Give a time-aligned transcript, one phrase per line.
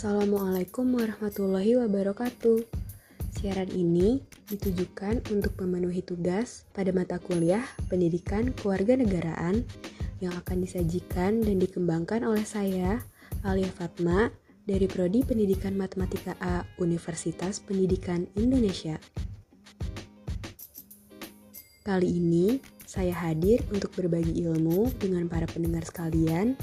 [0.00, 2.64] Assalamualaikum warahmatullahi wabarakatuh.
[3.36, 7.60] Siaran ini ditujukan untuk memenuhi tugas pada mata kuliah
[7.92, 9.60] Pendidikan Kewarganegaraan
[10.24, 13.04] yang akan disajikan dan dikembangkan oleh saya,
[13.44, 14.32] Alia Fatma,
[14.64, 18.96] dari Prodi Pendidikan Matematika A Universitas Pendidikan Indonesia.
[21.84, 22.56] Kali ini,
[22.88, 26.56] saya hadir untuk berbagi ilmu dengan para pendengar sekalian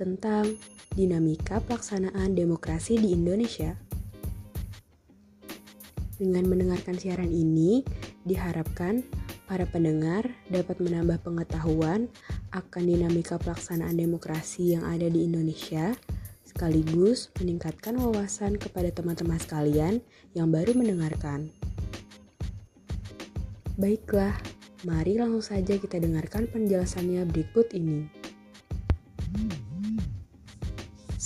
[0.00, 0.56] tentang
[0.96, 3.76] dinamika pelaksanaan demokrasi di Indonesia.
[6.16, 7.84] Dengan mendengarkan siaran ini,
[8.24, 9.04] diharapkan
[9.44, 12.08] para pendengar dapat menambah pengetahuan
[12.56, 15.92] akan dinamika pelaksanaan demokrasi yang ada di Indonesia,
[16.48, 20.00] sekaligus meningkatkan wawasan kepada teman-teman sekalian
[20.32, 21.52] yang baru mendengarkan.
[23.80, 24.36] Baiklah,
[24.84, 28.12] mari langsung saja kita dengarkan penjelasannya berikut ini.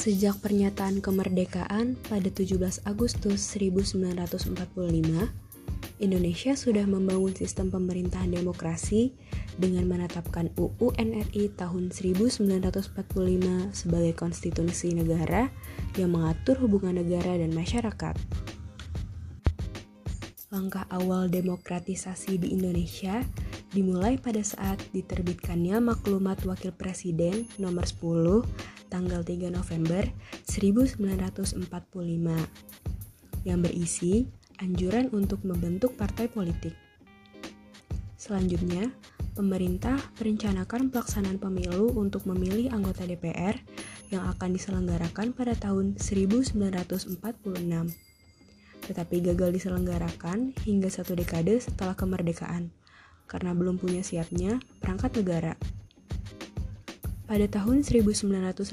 [0.04, 4.52] Sejak pernyataan kemerdekaan pada 17 Agustus 1945,
[5.96, 9.16] Indonesia sudah membangun sistem pemerintahan demokrasi
[9.56, 12.92] dengan menetapkan UU NRI tahun 1945
[13.72, 15.48] sebagai konstitusi negara
[15.96, 18.12] yang mengatur hubungan negara dan masyarakat.
[20.52, 23.24] Langkah awal demokratisasi di Indonesia
[23.72, 30.06] dimulai pada saat diterbitkannya Maklumat Wakil Presiden nomor 10 tanggal 3 November
[30.46, 31.66] 1945
[33.42, 34.30] yang berisi
[34.62, 36.78] anjuran untuk membentuk partai politik.
[38.14, 38.94] Selanjutnya,
[39.34, 43.58] pemerintah merencanakan pelaksanaan pemilu untuk memilih anggota DPR
[44.14, 46.94] yang akan diselenggarakan pada tahun 1946.
[48.84, 52.70] Tetapi gagal diselenggarakan hingga satu dekade setelah kemerdekaan
[53.26, 55.58] karena belum punya siapnya perangkat negara.
[57.24, 58.68] Pada tahun 1953,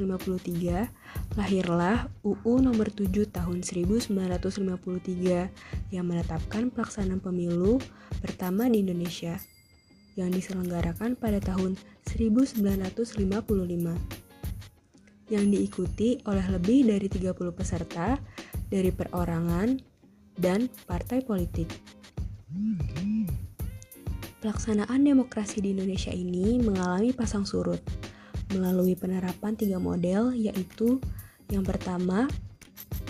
[1.40, 7.80] lahirlah UU nomor 7 tahun 1953 yang menetapkan pelaksanaan pemilu
[8.20, 9.40] pertama di Indonesia
[10.20, 11.80] yang diselenggarakan pada tahun
[12.12, 12.60] 1955
[15.32, 18.20] yang diikuti oleh lebih dari 30 peserta
[18.68, 19.80] dari perorangan
[20.36, 21.72] dan partai politik.
[24.44, 28.11] Pelaksanaan demokrasi di Indonesia ini mengalami pasang surut
[28.52, 31.00] melalui penerapan tiga model yaitu
[31.52, 32.28] yang pertama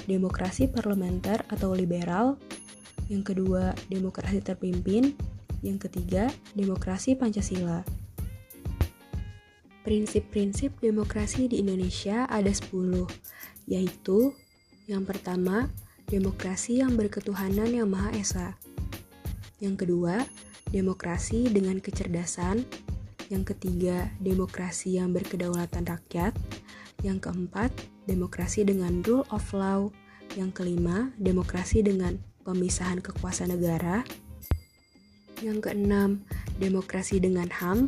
[0.09, 2.38] demokrasi parlementer atau liberal,
[3.12, 5.13] yang kedua demokrasi terpimpin,
[5.62, 7.85] yang ketiga demokrasi Pancasila.
[9.81, 13.06] Prinsip-prinsip demokrasi di Indonesia ada 10,
[13.66, 14.34] yaitu
[14.90, 15.69] yang pertama,
[16.09, 18.59] demokrasi yang berketuhanan yang Maha Esa.
[19.62, 20.25] Yang kedua,
[20.73, 22.66] demokrasi dengan kecerdasan,
[23.31, 26.36] yang ketiga, demokrasi yang berkedaulatan rakyat.
[27.00, 27.72] Yang keempat,
[28.03, 29.88] demokrasi dengan rule of law.
[30.36, 34.03] Yang kelima, demokrasi dengan pemisahan kekuasaan negara.
[35.40, 36.28] Yang keenam,
[36.59, 37.88] demokrasi dengan HAM.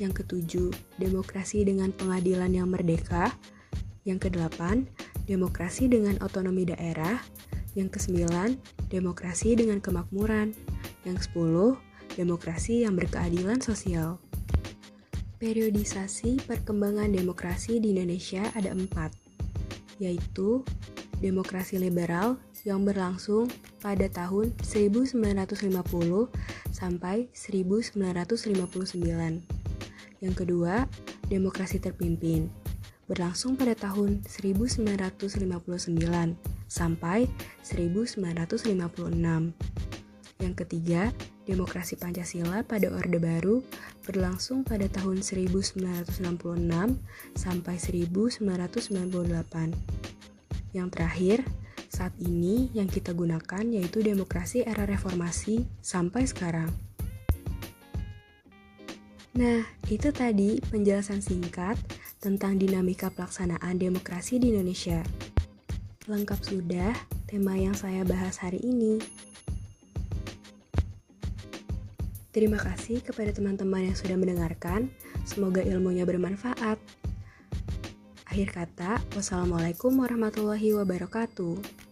[0.00, 3.36] Yang ketujuh, demokrasi dengan pengadilan yang merdeka.
[4.08, 4.88] Yang kedelapan,
[5.28, 7.20] demokrasi dengan otonomi daerah.
[7.76, 8.56] Yang kesembilan,
[8.88, 10.56] demokrasi dengan kemakmuran.
[11.04, 11.76] Yang sepuluh,
[12.16, 14.27] demokrasi yang berkeadilan sosial.
[15.38, 19.14] Periodisasi perkembangan demokrasi di Indonesia ada empat,
[20.02, 20.66] yaitu
[21.22, 23.46] demokrasi liberal yang berlangsung
[23.78, 25.62] pada tahun 1950
[26.74, 28.98] sampai 1959.
[30.18, 30.90] Yang kedua,
[31.30, 32.50] demokrasi terpimpin
[33.06, 35.46] berlangsung pada tahun 1959
[36.66, 37.30] sampai
[37.62, 39.54] 1956.
[40.42, 41.14] Yang ketiga,
[41.48, 43.64] demokrasi Pancasila pada Orde Baru
[44.04, 46.20] berlangsung pada tahun 1966
[47.32, 49.72] sampai 1998.
[50.76, 51.40] Yang terakhir,
[51.88, 56.68] saat ini yang kita gunakan yaitu demokrasi era reformasi sampai sekarang.
[59.38, 61.78] Nah, itu tadi penjelasan singkat
[62.18, 65.00] tentang dinamika pelaksanaan demokrasi di Indonesia.
[66.10, 66.92] Lengkap sudah
[67.30, 68.98] tema yang saya bahas hari ini.
[72.38, 74.94] Terima kasih kepada teman-teman yang sudah mendengarkan.
[75.26, 76.78] Semoga ilmunya bermanfaat.
[78.30, 81.87] Akhir kata, wassalamualaikum warahmatullahi wabarakatuh.